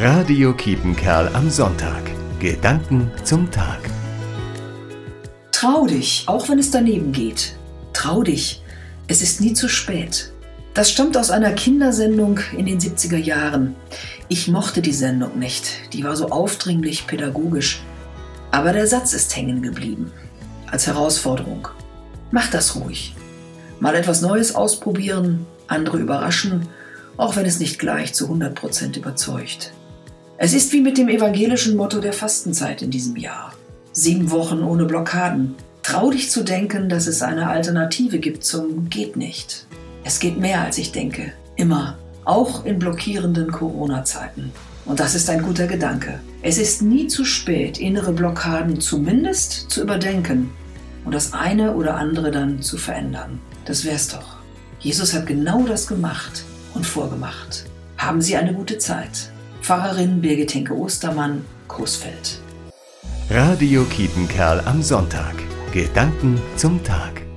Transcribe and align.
Radio 0.00 0.54
Kiepenkerl 0.54 1.28
am 1.34 1.50
Sonntag. 1.50 2.04
Gedanken 2.38 3.10
zum 3.24 3.50
Tag. 3.50 3.80
Trau 5.50 5.88
dich, 5.88 6.22
auch 6.26 6.48
wenn 6.48 6.60
es 6.60 6.70
daneben 6.70 7.10
geht. 7.10 7.56
Trau 7.94 8.22
dich, 8.22 8.62
es 9.08 9.22
ist 9.22 9.40
nie 9.40 9.54
zu 9.54 9.66
spät. 9.66 10.32
Das 10.72 10.88
stammt 10.88 11.16
aus 11.16 11.32
einer 11.32 11.50
Kindersendung 11.50 12.38
in 12.56 12.66
den 12.66 12.78
70er 12.78 13.16
Jahren. 13.16 13.74
Ich 14.28 14.46
mochte 14.46 14.82
die 14.82 14.92
Sendung 14.92 15.36
nicht, 15.36 15.92
die 15.92 16.04
war 16.04 16.14
so 16.14 16.28
aufdringlich 16.28 17.08
pädagogisch. 17.08 17.82
Aber 18.52 18.72
der 18.72 18.86
Satz 18.86 19.14
ist 19.14 19.34
hängen 19.34 19.62
geblieben, 19.62 20.12
als 20.70 20.86
Herausforderung. 20.86 21.66
Mach 22.30 22.48
das 22.52 22.76
ruhig. 22.76 23.16
Mal 23.80 23.96
etwas 23.96 24.20
Neues 24.20 24.54
ausprobieren, 24.54 25.44
andere 25.66 25.98
überraschen, 25.98 26.68
auch 27.16 27.34
wenn 27.34 27.46
es 27.46 27.58
nicht 27.58 27.80
gleich 27.80 28.14
zu 28.14 28.28
100% 28.28 28.96
überzeugt. 28.96 29.72
Es 30.40 30.54
ist 30.54 30.72
wie 30.72 30.80
mit 30.80 30.96
dem 30.96 31.08
evangelischen 31.08 31.76
Motto 31.76 31.98
der 32.00 32.12
Fastenzeit 32.12 32.80
in 32.80 32.92
diesem 32.92 33.16
Jahr. 33.16 33.52
Sieben 33.90 34.30
Wochen 34.30 34.62
ohne 34.62 34.84
Blockaden. 34.84 35.56
Trau 35.82 36.12
dich 36.12 36.30
zu 36.30 36.44
denken, 36.44 36.88
dass 36.88 37.08
es 37.08 37.22
eine 37.22 37.48
Alternative 37.48 38.20
gibt 38.20 38.44
zum 38.44 38.88
Geht 38.88 39.16
nicht. 39.16 39.66
Es 40.04 40.20
geht 40.20 40.38
mehr, 40.38 40.62
als 40.62 40.78
ich 40.78 40.92
denke. 40.92 41.32
Immer. 41.56 41.98
Auch 42.24 42.64
in 42.64 42.78
blockierenden 42.78 43.50
Corona-Zeiten. 43.50 44.52
Und 44.84 45.00
das 45.00 45.16
ist 45.16 45.28
ein 45.28 45.42
guter 45.42 45.66
Gedanke. 45.66 46.20
Es 46.40 46.56
ist 46.56 46.82
nie 46.82 47.08
zu 47.08 47.24
spät, 47.24 47.78
innere 47.78 48.12
Blockaden 48.12 48.80
zumindest 48.80 49.68
zu 49.68 49.82
überdenken 49.82 50.50
und 51.04 51.16
das 51.16 51.32
eine 51.32 51.74
oder 51.74 51.96
andere 51.96 52.30
dann 52.30 52.62
zu 52.62 52.78
verändern. 52.78 53.40
Das 53.64 53.84
wär's 53.84 54.06
doch. 54.06 54.36
Jesus 54.78 55.14
hat 55.14 55.26
genau 55.26 55.64
das 55.64 55.88
gemacht 55.88 56.44
und 56.74 56.86
vorgemacht. 56.86 57.64
Haben 57.96 58.22
Sie 58.22 58.36
eine 58.36 58.54
gute 58.54 58.78
Zeit. 58.78 59.32
Pfarrerin 59.68 60.22
Birgit 60.22 60.54
Henke 60.54 60.72
Ostermann, 60.72 61.44
Coesfeld. 61.68 62.40
Radio 63.28 63.84
Kiepenkerl 63.84 64.62
am 64.64 64.82
Sonntag. 64.82 65.34
Gedanken 65.74 66.40
zum 66.56 66.82
Tag. 66.82 67.27